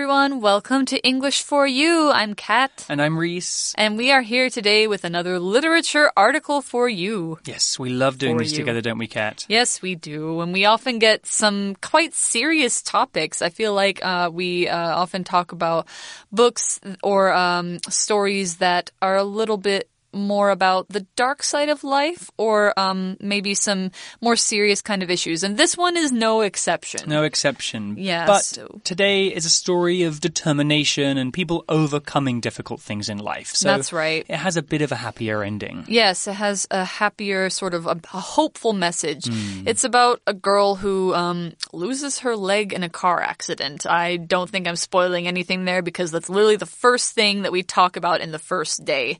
[0.00, 2.10] Everyone, welcome to English for You.
[2.10, 2.86] I'm Kat.
[2.88, 3.74] And I'm Reese.
[3.76, 7.38] And we are here today with another literature article for you.
[7.44, 8.60] Yes, we love doing For these you.
[8.60, 9.44] together, don't we, Kat?
[9.46, 10.40] Yes, we do.
[10.40, 13.42] And we often get some quite serious topics.
[13.42, 15.86] I feel like uh, we uh, often talk about
[16.32, 21.84] books or um, stories that are a little bit more about the dark side of
[21.84, 25.42] life or um, maybe some more serious kind of issues.
[25.44, 27.08] And this one is no exception.
[27.08, 27.96] No exception.
[27.98, 33.18] Yeah, But so- today is a story of determination and people overcoming difficult things in
[33.18, 33.54] life.
[33.54, 34.24] So That's right.
[34.28, 35.84] It has a bit of a happier ending.
[35.88, 39.28] Yes, it has a happier, sort of a, a hopeful message.
[39.66, 43.86] It's about a girl who um, loses her leg in a car accident.
[43.86, 47.62] I don't think I'm spoiling anything there because that's literally the first thing that we
[47.62, 49.18] talk about in the first day.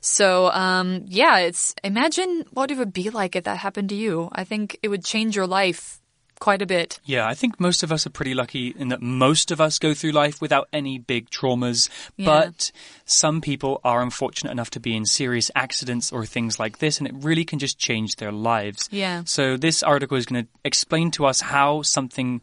[0.00, 4.28] So, um, yeah, it's imagine what it would be like if that happened to you.
[4.32, 6.00] I think it would change your life
[6.42, 6.98] quite a bit.
[7.04, 9.94] Yeah, I think most of us are pretty lucky in that most of us go
[9.94, 11.88] through life without any big traumas.
[12.16, 12.26] Yeah.
[12.26, 12.72] But
[13.04, 17.06] some people are unfortunate enough to be in serious accidents or things like this, and
[17.06, 18.88] it really can just change their lives.
[18.90, 19.22] Yeah.
[19.24, 22.40] So this article is going to explain to us how something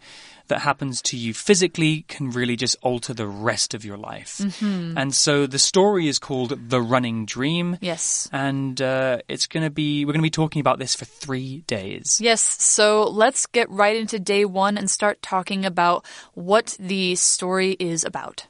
[0.49, 4.37] that happens to you physically can really just alter the rest of your life.
[4.37, 4.97] Mm-hmm.
[4.97, 7.77] And so the story is called The Running Dream.
[7.81, 8.29] Yes.
[8.31, 11.63] And uh, it's going to be, we're going to be talking about this for three
[11.67, 12.19] days.
[12.21, 17.75] Yes, so let's get right into day one and start talking about what the story
[17.79, 18.47] is about.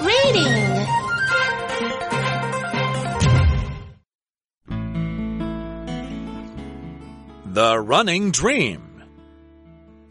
[0.00, 0.86] Reading.
[7.46, 8.83] The Running Dream.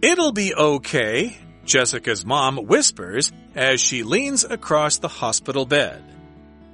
[0.04, 6.04] It'll be okay, Jessica's mom whispers as she leans across the hospital bed.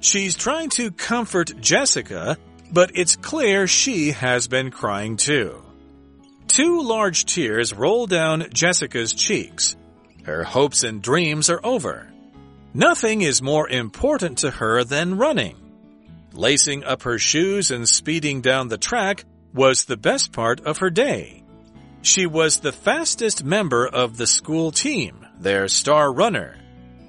[0.00, 2.38] She's trying to comfort Jessica,
[2.72, 5.62] but it's clear she has been crying too.
[6.48, 9.76] Two large tears roll down Jessica's cheeks.
[10.24, 12.10] Her hopes and dreams are over.
[12.74, 15.54] Nothing is more important to her than running.
[16.32, 19.24] Lacing up her shoes and speeding down the track
[19.54, 21.39] was the best part of her day.
[22.02, 26.56] She was the fastest member of the school team, their star runner.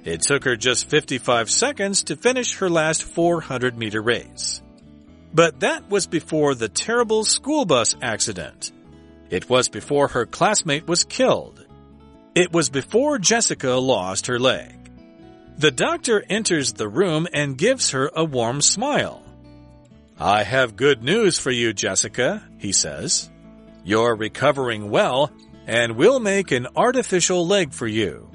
[0.04, 4.62] It took her just 55 seconds to finish her last 400 meter race.
[5.34, 8.72] But that was before the terrible school bus accident.
[9.30, 11.66] It was before her classmate was killed.
[12.36, 14.76] It was before Jessica lost her leg.
[15.58, 19.24] The doctor enters the room and gives her a warm smile.
[20.20, 23.31] I have good news for you, Jessica, he says.
[23.84, 25.32] You're recovering well,
[25.66, 28.30] and we'll make an artificial leg for you.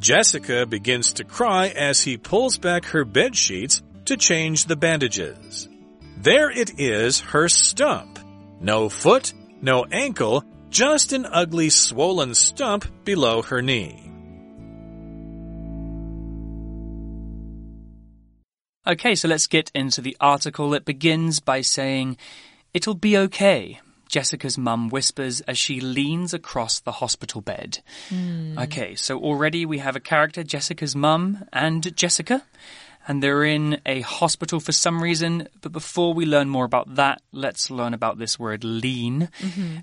[0.00, 5.68] Jessica begins to cry as he pulls back her bed sheets to change the bandages.
[6.18, 8.18] There it is, her stump.
[8.60, 14.10] No foot, no ankle, just an ugly swollen stump below her knee.
[18.86, 20.74] Okay, so let's get into the article.
[20.74, 22.18] It begins by saying,
[22.74, 23.80] It'll be okay.
[24.14, 27.80] Jessica's mum whispers as she leans across the hospital bed.
[28.10, 28.56] Hmm.
[28.56, 32.44] Okay, so already we have a character, Jessica's mum and Jessica,
[33.06, 35.48] and they're in a hospital for some reason.
[35.60, 39.28] But before we learn more about that, let's learn about this word lean.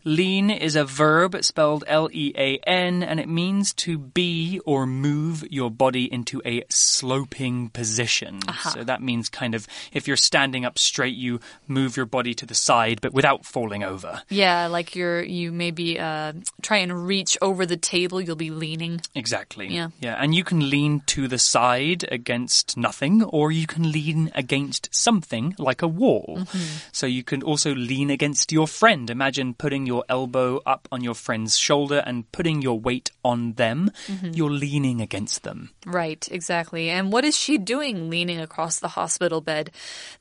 [0.04, 4.86] Lean is a verb spelled L E A N, and it means to be or
[4.86, 8.40] move your body into a sloping position.
[8.72, 12.45] So that means kind of if you're standing up straight, you move your body to
[12.45, 14.22] the side, but without falling over.
[14.30, 19.01] Yeah, like you're you maybe uh, try and reach over the table, you'll be leaning.
[19.16, 19.68] Exactly.
[19.68, 19.90] Yeah.
[20.00, 20.16] Yeah.
[20.18, 25.56] And you can lean to the side against nothing, or you can lean against something
[25.58, 26.38] like a wall.
[26.40, 26.78] Mm-hmm.
[26.92, 29.10] So you can also lean against your friend.
[29.10, 33.92] Imagine putting your elbow up on your friend's shoulder and putting your weight on them.
[34.08, 34.31] Mm-hmm.
[34.34, 35.72] You're leaning against them.
[35.86, 36.90] Right, exactly.
[36.90, 39.72] And what is she doing leaning across the hospital bed?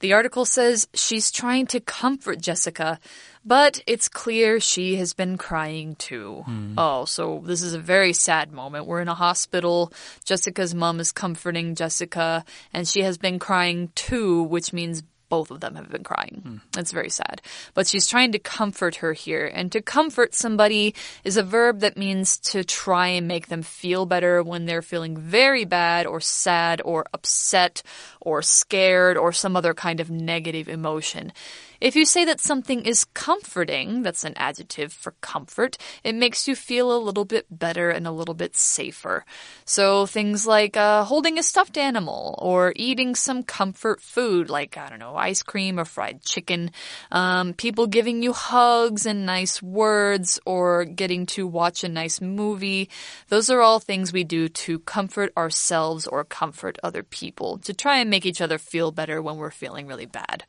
[0.00, 2.98] The article says she's trying to comfort Jessica,
[3.44, 6.42] but it's clear she has been crying too.
[6.44, 6.74] Hmm.
[6.76, 8.86] Oh, so this is a very sad moment.
[8.86, 9.92] We're in a hospital.
[10.24, 15.60] Jessica's mom is comforting Jessica, and she has been crying too, which means both of
[15.60, 16.40] them have been crying.
[16.42, 16.56] Hmm.
[16.72, 17.40] That's very sad.
[17.72, 19.46] But she's trying to comfort her here.
[19.46, 20.94] And to comfort somebody
[21.24, 25.16] is a verb that means to try and make them feel better when they're feeling
[25.16, 27.82] very bad or sad or upset
[28.20, 31.32] or scared or some other kind of negative emotion.
[31.80, 36.54] If you say that something is comforting, that's an adjective for comfort, it makes you
[36.54, 39.24] feel a little bit better and a little bit safer.
[39.64, 44.90] So things like uh, holding a stuffed animal or eating some comfort food like, I
[44.90, 46.70] don't know, ice cream or fried chicken,
[47.10, 52.90] um, people giving you hugs and nice words or getting to watch a nice movie.
[53.28, 58.00] Those are all things we do to comfort ourselves or comfort other people to try
[58.00, 60.44] and make each other feel better when we're feeling really bad.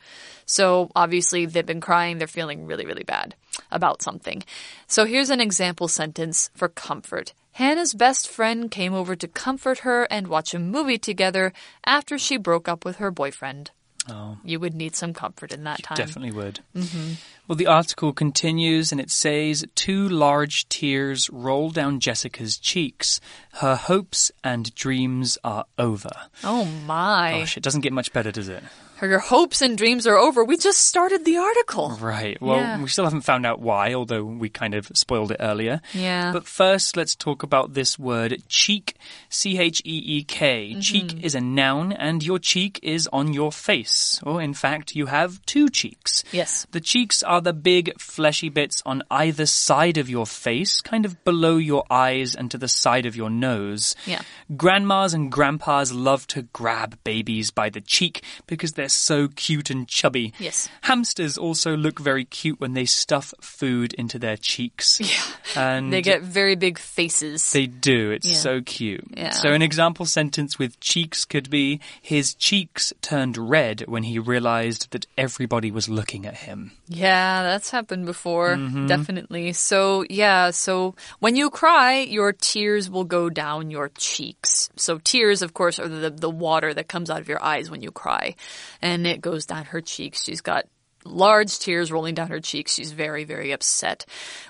[0.45, 3.35] So obviously they've been crying, they're feeling really, really bad
[3.71, 4.43] about something.
[4.87, 7.33] So here's an example sentence for comfort.
[7.53, 11.51] Hannah's best friend came over to comfort her and watch a movie together
[11.85, 13.71] after she broke up with her boyfriend.
[14.09, 14.37] Oh.
[14.43, 15.95] You would need some comfort in that time.
[15.95, 16.61] Definitely would.
[16.75, 17.15] Mm -hmm.
[17.47, 23.19] Well, the article continues and it says two large tears roll down Jessica's cheeks.
[23.61, 26.29] Her hopes and dreams are over.
[26.43, 27.39] Oh my.
[27.41, 28.63] Gosh, it doesn't get much better, does it?
[29.01, 30.43] Your hopes and dreams are over.
[30.43, 31.97] We just started the article.
[31.99, 32.39] Right.
[32.41, 32.81] Well, Yeah.
[32.81, 35.81] we still haven't found out why, although we kind of spoiled it earlier.
[35.93, 36.31] Yeah.
[36.31, 38.95] But first, let's talk about this word cheek.
[39.29, 40.71] C H E E K.
[40.71, 40.79] Mm-hmm.
[40.81, 44.19] Cheek is a noun, and your cheek is on your face.
[44.23, 46.23] Or, in fact, you have two cheeks.
[46.31, 46.67] Yes.
[46.71, 51.23] The cheeks are the big fleshy bits on either side of your face, kind of
[51.23, 53.95] below your eyes and to the side of your nose.
[54.05, 54.21] Yeah.
[54.55, 59.87] Grandmas and grandpas love to grab babies by the cheek because they're so cute and
[59.87, 60.33] chubby.
[60.39, 60.69] Yes.
[60.81, 64.99] Hamsters also look very cute when they stuff food into their cheeks.
[65.01, 65.17] Yeah.
[65.55, 67.51] And They get very big faces.
[67.51, 68.11] they do.
[68.11, 68.35] It's Yeah.
[68.35, 69.05] so cute.
[69.15, 69.31] Yeah.
[69.31, 74.91] So an example sentence with cheeks could be his cheeks turned red when he realized
[74.91, 76.71] that everybody was looking at him.
[76.93, 78.57] Yeah, that's happened before.
[78.57, 78.87] Mm-hmm.
[78.87, 79.53] Definitely.
[79.53, 84.69] So, yeah, so when you cry, your tears will go down your cheeks.
[84.75, 87.81] So, tears, of course, are the, the water that comes out of your eyes when
[87.81, 88.35] you cry.
[88.81, 90.23] And it goes down her cheeks.
[90.23, 90.65] She's got
[91.05, 92.73] large tears rolling down her cheeks.
[92.73, 94.05] She's very, very upset.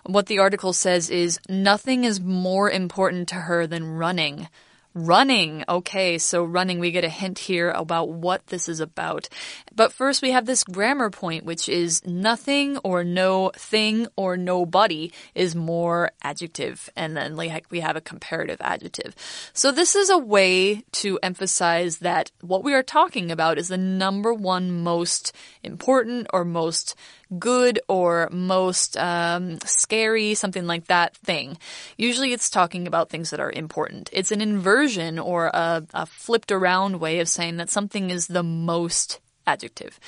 [0.06, 4.48] What the article says is nothing is more important to her than running.
[4.94, 5.64] Running.
[5.70, 9.30] Okay, so running, we get a hint here about what this is about.
[9.74, 15.14] But first, we have this grammar point, which is nothing or no thing or nobody
[15.34, 16.90] is more adjective.
[16.98, 19.16] And then we have a comparative adjective.
[19.54, 23.78] So this is a way to emphasize that what we are talking about is the
[23.78, 25.34] number one most
[25.64, 26.96] important or most
[27.38, 31.58] good or most um, scary, something like that thing.
[31.98, 34.10] Usually it's talking about things that are important.
[34.12, 38.44] It's an inversion or a, a flipped around way of saying that something is the
[38.44, 40.00] most adjective.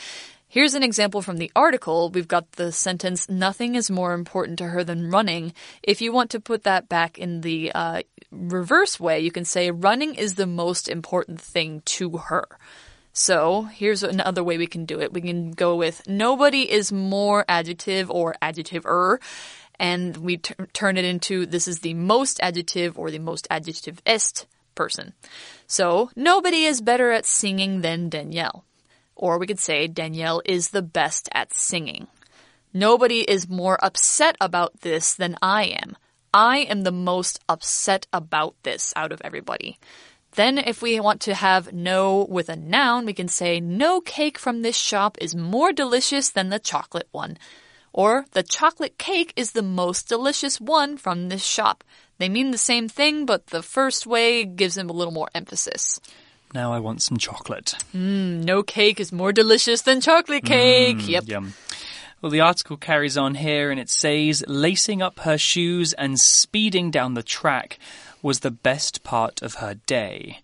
[0.48, 2.12] Here's an example from the article.
[2.12, 5.54] We've got the sentence, nothing is more important to her than running.
[5.82, 9.72] If you want to put that back in the uh, reverse way, you can say,
[9.72, 12.46] running is the most important thing to her.
[13.14, 15.14] So here's another way we can do it.
[15.14, 19.20] We can go with nobody is more adjective or adjective er,
[19.80, 24.48] and we turn it into this is the most adjective or the most adjective est
[24.74, 25.14] person.
[25.68, 28.66] So nobody is better at singing than Danielle.
[29.16, 32.08] Or we could say Danielle is the best at singing.
[32.74, 35.96] Nobody is more upset about this than I am.
[36.34, 39.78] I am the most upset about this out of everybody.
[40.36, 44.40] Then, if we want to have no with a noun, we can say, No cake
[44.40, 47.38] from this shop is more delicious than the chocolate one.
[47.92, 51.84] Or, the chocolate cake is the most delicious one from this shop.
[52.18, 56.00] They mean the same thing, but the first way gives them a little more emphasis.
[56.54, 57.76] Now I want some chocolate.
[57.92, 61.02] Hmm, no cake is more delicious than chocolate cake.
[61.02, 61.28] Hmm, yep.
[61.28, 61.54] Yum.
[62.22, 66.90] Well, the article carries on here and it says lacing up her shoes and speeding
[66.90, 67.78] down the track
[68.24, 70.40] was the best part of her day.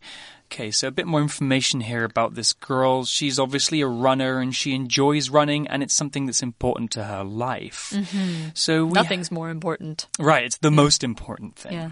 [0.52, 3.06] Okay, so a bit more information here about this girl.
[3.06, 7.24] She's obviously a runner and she enjoys running and it's something that's important to her
[7.24, 7.94] life.
[8.56, 10.08] So we Nothing's more important.
[10.20, 11.74] right, it's the most important thing.
[11.74, 11.92] Yeah.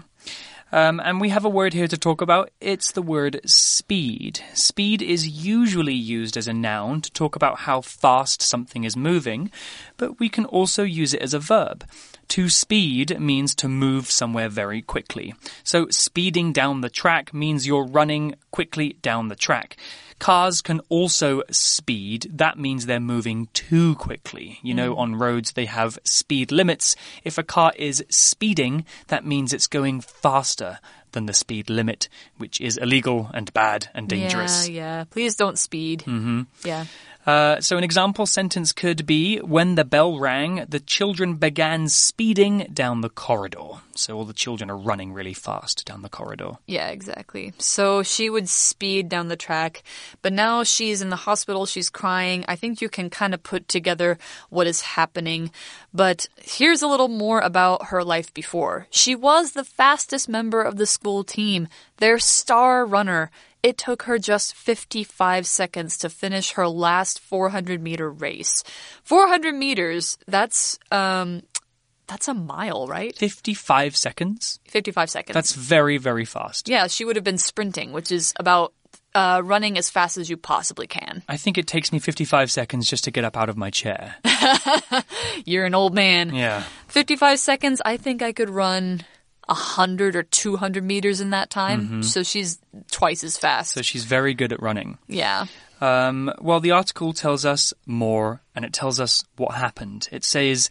[0.70, 2.50] Um, and we have a word here to talk about.
[2.60, 4.40] It's the word speed.
[4.52, 9.50] Speed is usually used as a noun to talk about how fast something is moving,
[9.96, 11.84] but we can also use it as a verb.
[12.28, 15.34] To speed means to move somewhere very quickly.
[15.64, 19.76] So speeding down the track means you're running quickly down the track.
[20.18, 22.30] Cars can also speed.
[22.32, 24.58] That means they're moving too quickly.
[24.62, 26.96] You know, on roads they have speed limits.
[27.24, 30.80] If a car is speeding, that means it's going faster
[31.12, 34.68] than the speed limit, which is illegal and bad and dangerous.
[34.68, 35.04] Yeah, yeah.
[35.04, 36.00] Please don't speed.
[36.00, 36.42] Mm-hmm.
[36.64, 36.84] Yeah.
[37.28, 42.70] Uh, so, an example sentence could be When the bell rang, the children began speeding
[42.72, 43.82] down the corridor.
[43.98, 46.58] So all the children are running really fast down the corridor.
[46.66, 47.52] Yeah, exactly.
[47.58, 49.82] So she would speed down the track,
[50.22, 52.44] but now she's in the hospital, she's crying.
[52.46, 54.18] I think you can kind of put together
[54.50, 55.50] what is happening.
[55.92, 58.86] But here's a little more about her life before.
[58.90, 63.30] She was the fastest member of the school team, their star runner.
[63.62, 68.62] It took her just 55 seconds to finish her last 400 meter race.
[69.02, 71.42] 400 meters, that's um
[72.08, 73.14] that's a mile, right?
[73.16, 74.58] 55 seconds?
[74.66, 75.34] 55 seconds.
[75.34, 76.68] That's very, very fast.
[76.68, 78.72] Yeah, she would have been sprinting, which is about
[79.14, 81.22] uh, running as fast as you possibly can.
[81.28, 84.16] I think it takes me 55 seconds just to get up out of my chair.
[85.44, 86.34] You're an old man.
[86.34, 86.64] Yeah.
[86.88, 89.04] 55 seconds, I think I could run
[89.46, 92.02] 100 or 200 meters in that time.
[92.02, 92.58] So she's
[92.90, 93.72] twice as fast.
[93.72, 94.98] So she's very good at running.
[95.06, 95.46] yeah.
[95.80, 100.08] Um, well, the article tells us more and it tells us what happened.
[100.10, 100.68] It says,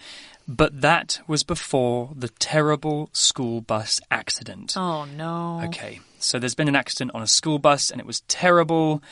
[0.47, 4.75] but that was before the terrible school bus accident.
[4.77, 5.61] Oh, no.
[5.65, 9.03] Okay, so there's been an accident on a school bus and it was terrible.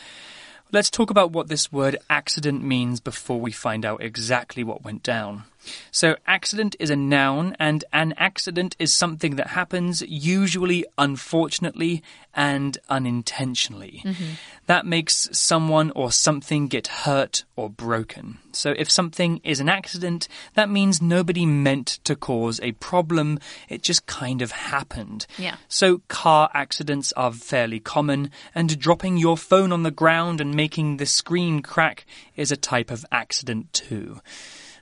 [0.71, 5.03] Let's talk about what this word accident means before we find out exactly what went
[5.03, 5.43] down.
[5.91, 12.03] So, accident is a noun, and an accident is something that happens, usually unfortunately
[12.33, 14.01] and unintentionally.
[14.03, 14.33] Mm-hmm.
[14.65, 18.39] That makes someone or something get hurt or broken.
[18.51, 23.81] So, if something is an accident, that means nobody meant to cause a problem, it
[23.81, 25.27] just kind of happened.
[25.37, 25.55] Yeah.
[25.67, 30.97] So, car accidents are fairly common, and dropping your phone on the ground and making
[30.97, 32.05] the screen crack
[32.35, 34.19] is a type of accident too.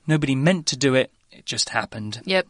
[0.07, 2.21] Nobody meant to do it, it just happened.
[2.25, 2.47] Yep.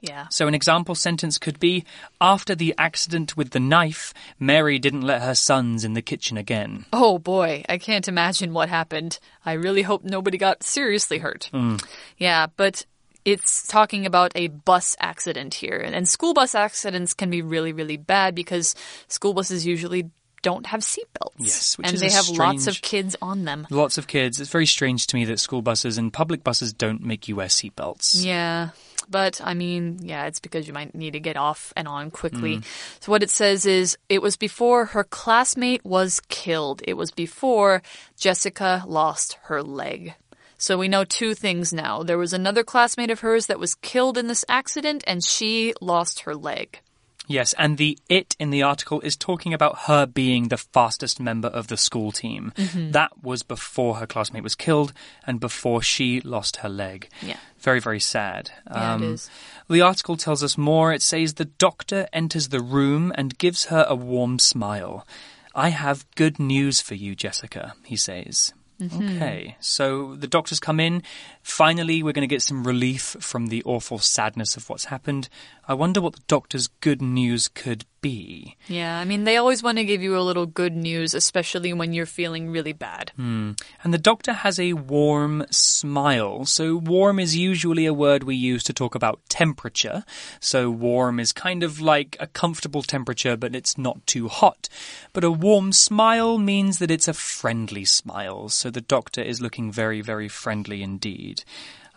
[0.00, 0.28] Yeah.
[0.30, 1.84] So, an example sentence could be
[2.20, 6.84] After the accident with the knife, Mary didn't let her sons in the kitchen again.
[6.92, 9.18] Oh boy, I can't imagine what happened.
[9.44, 11.48] I really hope nobody got seriously hurt.
[11.52, 11.76] Hmm.
[12.16, 12.86] Yeah, but
[13.24, 15.76] it's talking about a bus accident here.
[15.76, 18.74] And school bus accidents can be really, really bad because
[19.08, 20.10] school buses usually
[20.42, 21.34] don't have seatbelts.
[21.38, 23.66] Yes, which and they have lots of kids on them.
[23.70, 24.40] Lots of kids.
[24.40, 27.48] It's very strange to me that school buses and public buses don't make you wear
[27.48, 28.24] seatbelts.
[28.24, 28.70] Yeah.
[29.10, 32.58] But I mean, yeah, it's because you might need to get off and on quickly.
[32.58, 32.64] Mm.
[33.00, 36.82] So what it says is it was before her classmate was killed.
[36.86, 37.82] It was before
[38.18, 40.14] Jessica lost her leg.
[40.58, 42.02] So we know two things now.
[42.02, 46.20] There was another classmate of hers that was killed in this accident and she lost
[46.20, 46.80] her leg.
[47.28, 51.48] Yes, and the it in the article is talking about her being the fastest member
[51.48, 52.52] of the school team.
[52.56, 52.92] Mm-hmm.
[52.92, 54.92] That was before her classmate was killed
[55.26, 57.08] and before she lost her leg.
[57.22, 57.36] Yeah.
[57.58, 58.50] Very, very sad.
[58.66, 59.30] Yeah, it um, is.
[59.68, 60.92] The article tells us more.
[60.92, 65.06] It says the doctor enters the room and gives her a warm smile.
[65.54, 68.52] I have good news for you, Jessica, he says.
[68.80, 69.16] Mm-hmm.
[69.16, 71.02] Okay, so the doctors come in.
[71.48, 75.28] Finally, we're going to get some relief from the awful sadness of what's happened.
[75.66, 78.56] I wonder what the doctor's good news could be.
[78.68, 81.92] Yeah, I mean, they always want to give you a little good news, especially when
[81.92, 83.12] you're feeling really bad.
[83.16, 83.52] Hmm.
[83.82, 86.44] And the doctor has a warm smile.
[86.44, 90.04] So, warm is usually a word we use to talk about temperature.
[90.40, 94.68] So, warm is kind of like a comfortable temperature, but it's not too hot.
[95.12, 98.48] But a warm smile means that it's a friendly smile.
[98.48, 101.37] So, the doctor is looking very, very friendly indeed.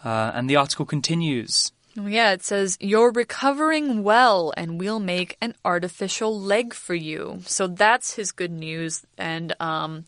[0.03, 1.71] Uh, and the article continues.
[1.95, 7.41] Yeah, it says, You're recovering well, and we'll make an artificial leg for you.
[7.45, 9.05] So that's his good news.
[9.17, 10.05] And, um,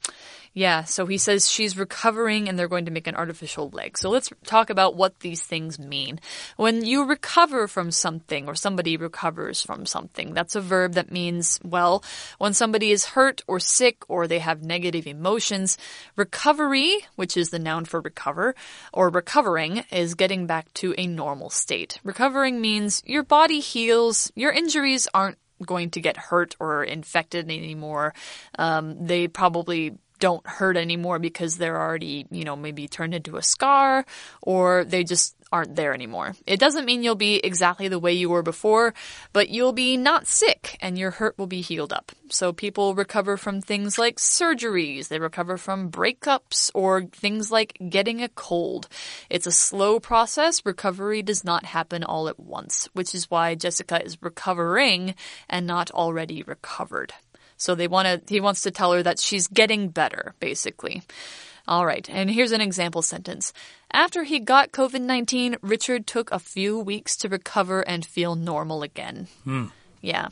[0.54, 3.98] yeah, so he says she's recovering and they're going to make an artificial leg.
[3.98, 6.20] So let's talk about what these things mean.
[6.58, 11.60] When you recover from something or somebody recovers from something, that's a verb that means,
[11.64, 12.04] well,
[12.38, 15.78] when somebody is hurt or sick or they have negative emotions,
[16.16, 18.54] recovery, which is the noun for recover,
[18.94, 22.00] or recovering, is getting back to a normal state.
[22.04, 28.14] Recovering means your body heals, your injuries aren't going to get hurt or infected anymore.
[28.60, 33.44] Um, they probably don't hurt anymore because they're already, you know, maybe turned into a
[33.44, 34.06] scar
[34.42, 36.34] or they just aren't there anymore.
[36.48, 38.94] It doesn't mean you'll be exactly the way you were before,
[39.34, 42.14] but you'll be not sick and your hurt will be healed up.
[42.30, 48.24] So people recover from things like surgeries, they recover from breakups or things like getting
[48.24, 48.88] a cold.
[49.30, 50.66] It's a slow process.
[50.66, 55.16] Recovery does not happen all at once, which is why Jessica is recovering
[55.50, 57.12] and not already recovered.
[57.58, 61.04] So they want to he wants to tell her that she's getting better basically.
[61.66, 63.54] All right, and here's an example sentence.
[63.92, 68.84] After he got COVID 19, Richard took a few weeks to recover and feel normal
[68.84, 69.28] again.
[69.46, 69.68] Hmm.
[70.02, 70.28] Yeah.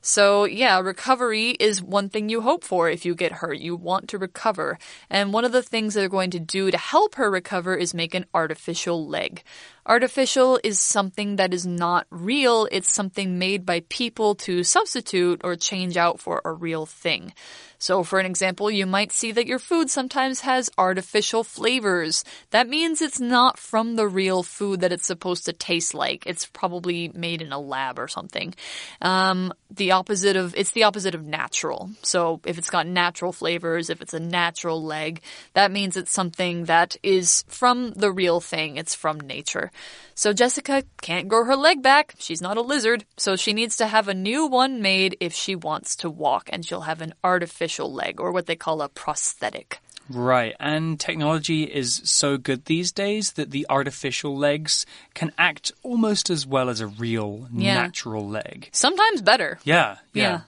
[0.00, 3.58] So, yeah, recovery is one thing you hope for if you get hurt.
[3.58, 4.78] You want to recover.
[5.10, 8.14] And one of the things they're going to do to help her recover is make
[8.14, 9.42] an artificial leg.
[9.88, 12.68] Artificial is something that is not real.
[12.70, 17.32] It's something made by people to substitute or change out for a real thing.
[17.78, 22.24] So, for an example, you might see that your food sometimes has artificial flavors.
[22.50, 26.26] That means it's not from the real food that it's supposed to taste like.
[26.26, 28.54] It's probably made in a lab or something.
[29.00, 31.90] Um, the opposite of it's the opposite of natural.
[32.02, 35.22] So, if it's got natural flavors, if it's a natural leg,
[35.54, 38.76] that means it's something that is from the real thing.
[38.76, 39.70] It's from nature.
[40.14, 42.14] So Jessica can't grow her leg back.
[42.18, 43.04] She's not a lizard.
[43.16, 46.66] So she needs to have a new one made if she wants to walk, and
[46.66, 49.78] she'll have an artificial leg, or what they call a prosthetic.
[50.10, 56.30] Right, and technology is so good these days that the artificial legs can act almost
[56.30, 57.74] as well as a real Yeah.
[57.74, 58.70] natural leg.
[58.72, 59.60] Sometimes better.
[59.64, 60.40] Yeah, yeah.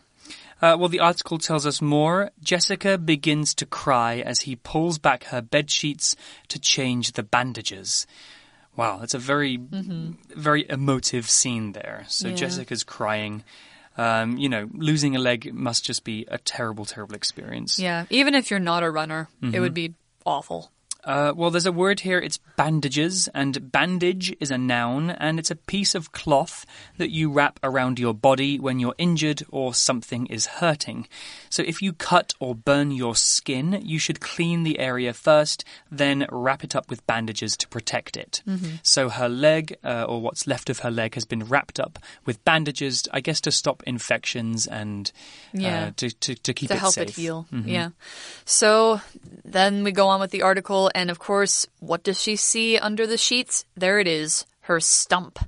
[0.62, 2.30] Uh, well, the article tells us more.
[2.42, 6.16] Jessica begins to cry as he pulls back her bed sheets
[6.48, 8.06] to change the bandages.
[8.76, 9.58] Wow, that's a very,
[10.36, 12.04] very emotive scene there.
[12.08, 12.34] So Yeah.
[12.34, 13.44] Jessica's crying.
[13.98, 17.78] Um, you know, losing a leg must just be a terrible, terrible experience.
[17.78, 20.70] Yeah, even if you're not a runner, it would be awful.
[21.04, 22.18] Uh, well, there's a word here.
[22.18, 26.66] It's bandages, and bandage is a noun, and it's a piece of cloth
[26.98, 31.08] that you wrap around your body when you're injured or something is hurting.
[31.48, 36.26] So if you cut or burn your skin, you should clean the area first, then
[36.30, 38.42] wrap it up with bandages to protect it.
[38.82, 42.44] So her leg, uh, or what's left of her leg, has been wrapped up with
[42.44, 45.10] bandages, I guess, to stop infections and
[45.52, 45.86] Yeah.
[45.86, 47.08] uh, to, to, to keep to it help safe.
[47.08, 47.46] it heal.
[47.50, 47.90] Yeah.
[48.44, 49.00] So
[49.44, 53.06] then we go on with the article, and of course, what does she see under
[53.06, 53.64] the sheets?
[53.76, 55.38] There it is, her stump.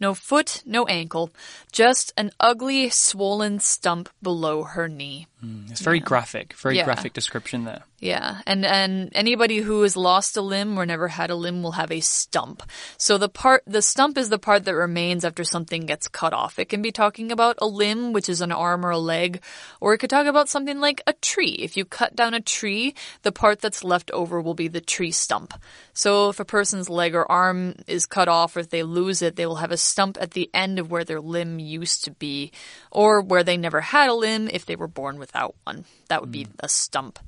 [0.00, 1.30] No foot, no ankle,
[1.70, 5.26] just an ugly, swollen stump below her knee.
[5.44, 6.84] Mm, it's very graphic, very Yeah.
[6.84, 7.82] graphic description there.
[8.00, 11.72] Yeah, and and anybody who has lost a limb or never had a limb will
[11.72, 12.62] have a stump.
[12.98, 16.58] So the part the stump is the part that remains after something gets cut off.
[16.58, 19.40] It can be talking about a limb, which is an arm or a leg,
[19.80, 21.56] or it could talk about something like a tree.
[21.60, 25.10] If you cut down a tree, the part that's left over will be the tree
[25.12, 25.54] stump.
[25.94, 29.36] So if a person's leg or arm is cut off or if they lose it,
[29.36, 32.52] they will have a stump at the end of where their limb used to be
[32.90, 35.84] or where they never had a limb if they were born without one.
[36.08, 36.52] That would be hmm.
[36.60, 37.18] a stump.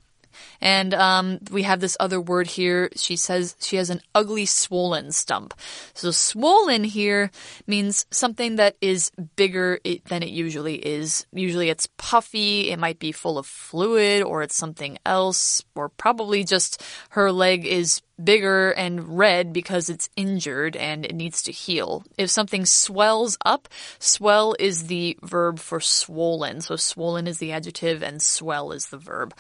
[0.60, 2.90] And um, we have this other word here.
[2.96, 5.54] She says she has an ugly swollen stump.
[5.94, 7.30] So swollen here
[7.66, 11.26] means something that is bigger than it usually is.
[11.32, 16.44] Usually it's puffy, it might be full of fluid, or it's something else, or probably
[16.44, 22.04] just her leg is bigger and red because it's injured and it needs to heal.
[22.16, 23.68] If something swells up,
[23.98, 26.60] swell is the verb for swollen.
[26.60, 29.34] So swollen is the adjective and swell is the verb.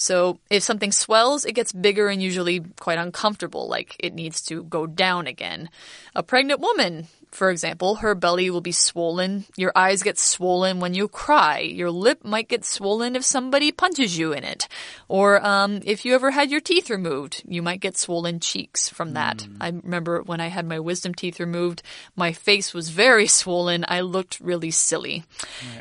[0.00, 4.62] So if something swells, it gets bigger and usually quite uncomfortable, like it needs to
[4.62, 5.68] go down again.
[6.14, 9.44] A pregnant woman, for example, her belly will be swollen.
[9.56, 11.58] Your eyes get swollen when you cry.
[11.60, 14.66] Your lip might get swollen if somebody punches you in it.
[15.08, 19.12] Or um, if you ever had your teeth removed, you might get swollen cheeks from
[19.14, 19.46] that.
[19.60, 21.82] I remember when I had my wisdom teeth removed,
[22.16, 23.84] my face was very swollen.
[23.88, 25.24] I looked really silly.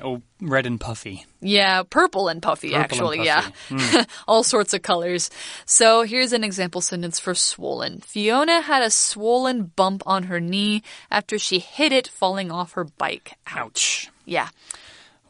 [0.03, 1.25] All red and puffy.
[1.41, 3.51] Yeah, purple and puffy, Purple and actually.
[3.69, 3.75] puffy.
[3.95, 4.03] Yeah.
[4.27, 5.29] All sorts of colors.
[5.65, 8.01] So here's an example sentence for swollen.
[8.01, 12.83] Fiona had a swollen bump on her knee after she hit it falling off her
[12.83, 13.33] bike.
[13.47, 14.09] Ouch.
[14.25, 14.49] Yeah.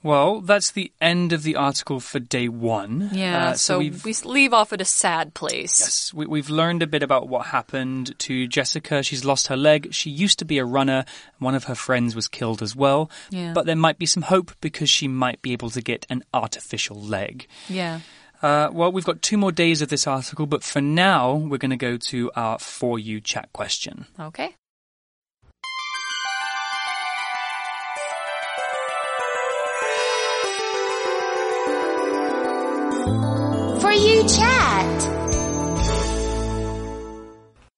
[0.01, 3.09] Well, that's the end of the article for day one.
[3.11, 3.49] Yeah.
[3.49, 5.79] Uh, so we've we leave off at a sad place.
[5.79, 9.03] yes, we, we've learned a bit about what happened to Jessica.
[9.03, 9.93] She's lost her leg.
[9.93, 11.03] She used to be a runner.
[11.39, 13.11] One of her friends was killed as well.
[13.29, 13.51] Yeah.
[13.53, 16.99] But there might be some hope because she might be able to get an artificial
[16.99, 17.47] leg.
[17.67, 17.99] Yeah.
[18.41, 21.71] Uh, well, we've got two more days of this article, but for now, we're going
[21.71, 24.05] to go to our For You chat question.
[24.17, 24.55] Okay.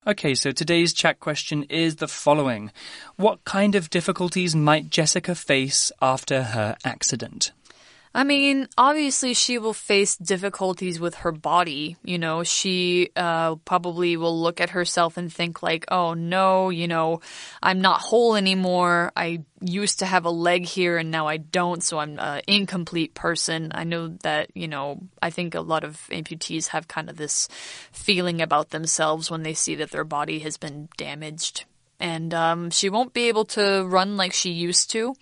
[0.08, 2.72] Okay, so today's chat question is the following
[3.18, 7.52] What kind of difficulties might Jessica face after her accident?
[8.14, 11.96] I mean, obviously, she will face difficulties with her body.
[12.04, 16.90] You know, she uh, probably will look at herself and think, like, oh no, you
[16.90, 17.22] know,
[17.64, 19.14] I'm not whole anymore.
[19.16, 23.14] I used to have a leg here and now I don't, so I'm an incomplete
[23.14, 23.72] person.
[23.74, 27.48] I know that, you know, I think a lot of amputees have kind of this
[27.94, 31.66] feeling about themselves when they see that their body has been damaged
[32.02, 35.16] and um, she won't be able to run like she used to,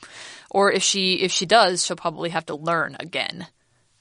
[0.49, 3.47] or if she if she does, she'll probably have to learn again.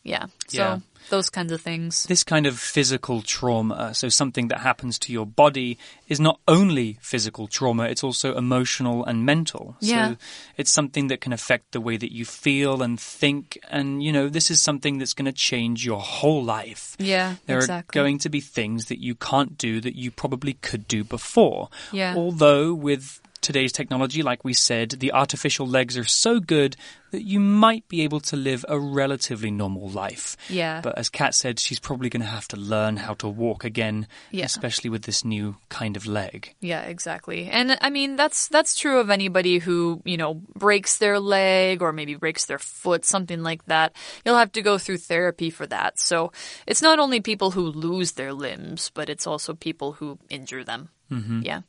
[0.02, 0.26] Yeah.
[0.48, 0.78] So Yeah.
[1.08, 2.04] Those kinds of things.
[2.04, 6.98] This kind of physical trauma, so something that happens to your body, is not only
[7.00, 9.76] physical trauma, it's also emotional and mental.
[9.80, 10.10] Yeah.
[10.10, 10.16] So
[10.56, 13.58] it's something that can affect the way that you feel and think.
[13.68, 16.96] And, you know, this is something that's going to change your whole life.
[16.98, 17.98] Yeah, There exactly.
[17.98, 21.68] are going to be things that you can't do that you probably could do before.
[21.92, 22.14] Yeah.
[22.16, 26.76] Although, with today's technology, like we said, the artificial legs are so good
[27.10, 30.36] that you might be able to live a relatively normal life.
[30.48, 30.80] Yeah.
[30.82, 34.06] But as Kat said, she's probably going to have to learn how to walk again,
[34.30, 34.44] Yeah.
[34.44, 36.54] especially with this new kind of leg.
[36.60, 37.48] Yeah, exactly.
[37.48, 41.92] And I mean that's that's true of anybody who, you know, breaks their leg or
[41.92, 43.94] maybe breaks their foot, something like that.
[44.24, 45.98] You'll have to go through therapy for that.
[45.98, 46.32] So,
[46.66, 50.90] it's not only people who lose their limbs, but it's also people who injure them.
[51.10, 51.40] Mm-hmm.
[51.42, 51.60] Yeah.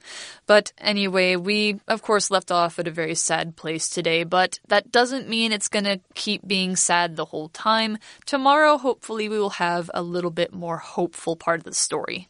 [0.47, 4.91] But anyway, we of course left off at a very sad place today, but that
[4.91, 7.98] doesn't mean it's going to keep being sad the whole time.
[8.26, 12.28] Tomorrow, hopefully, we will have a little bit more hopeful part of the story.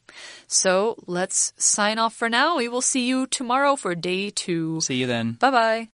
[0.47, 2.57] So let's sign off for now.
[2.57, 4.81] We will see you tomorrow for day two.
[4.81, 5.33] See you then.
[5.33, 5.89] Bye bye.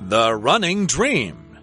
[0.00, 1.58] The Running Dream.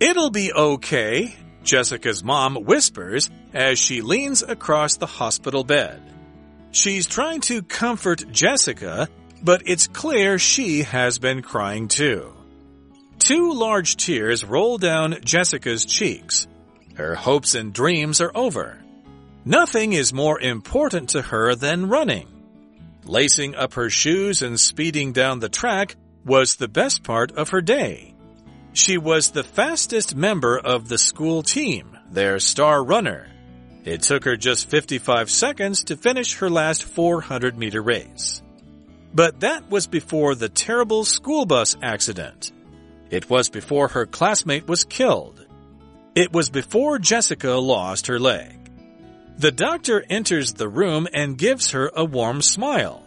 [0.00, 6.02] It'll be okay, Jessica's mom whispers as she leans across the hospital bed.
[6.72, 9.08] She's trying to comfort Jessica,
[9.44, 12.32] but it's clear she has been crying too.
[13.18, 16.46] Two large tears roll down Jessica's cheeks.
[16.94, 18.82] Her hopes and dreams are over.
[19.44, 22.28] Nothing is more important to her than running.
[23.04, 27.60] Lacing up her shoes and speeding down the track was the best part of her
[27.60, 28.14] day.
[28.72, 33.28] She was the fastest member of the school team, their star runner.
[33.84, 38.42] It took her just 55 seconds to finish her last 400 meter race.
[39.14, 42.52] But that was before the terrible school bus accident.
[43.10, 45.46] It was before her classmate was killed.
[46.16, 48.58] It was before Jessica lost her leg.
[49.38, 53.04] The doctor enters the room and gives her a warm smile.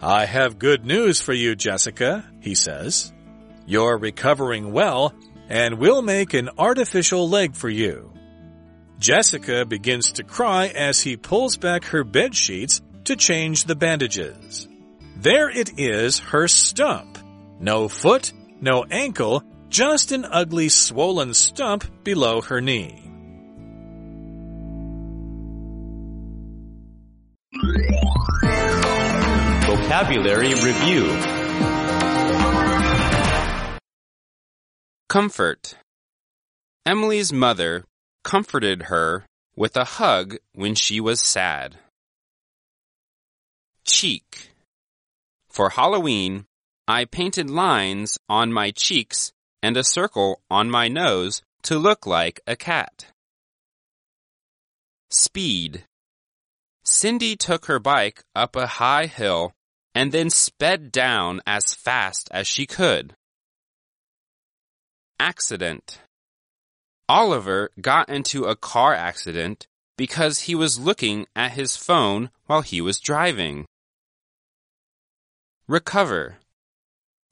[0.00, 3.12] I have good news for you, Jessica, he says.
[3.66, 5.14] You're recovering well,
[5.48, 8.12] and we'll make an artificial leg for you.
[8.98, 14.68] Jessica begins to cry as he pulls back her bed sheets to change the bandages.
[15.18, 17.18] There it is, her stump.
[17.58, 23.02] No foot, no ankle, just an ugly swollen stump below her knee.
[29.64, 31.06] Vocabulary Review
[35.08, 35.76] Comfort
[36.84, 37.84] Emily's mother
[38.22, 39.24] comforted her
[39.56, 41.76] with a hug when she was sad.
[43.84, 44.50] Cheek
[45.56, 46.44] For Halloween,
[46.86, 52.42] I painted lines on my cheeks and a circle on my nose to look like
[52.46, 53.06] a cat.
[55.10, 55.86] Speed
[56.84, 59.54] Cindy took her bike up a high hill
[59.94, 63.14] and then sped down as fast as she could.
[65.18, 66.02] Accident
[67.08, 72.82] Oliver got into a car accident because he was looking at his phone while he
[72.82, 73.64] was driving.
[75.67, 76.37] Recover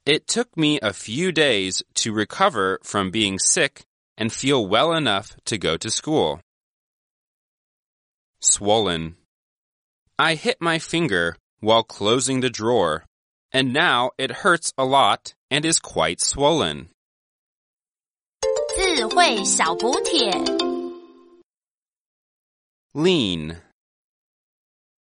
[0.05, 3.85] It took me a few days to recover from being sick
[4.17, 6.41] and feel well enough to go to school.
[8.39, 9.15] Swollen
[10.17, 13.05] I hit my finger while closing the drawer,
[13.51, 16.89] and now it hurts a lot and is quite swollen.
[18.75, 20.31] 智慧小补帖。
[22.93, 23.57] Lean.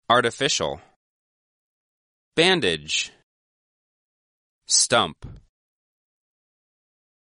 [0.07, 0.79] Artificial.
[2.36, 3.12] Bandage.
[4.66, 5.43] Stump.